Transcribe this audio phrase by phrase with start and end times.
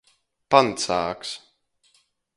[0.53, 1.35] Pancāgs.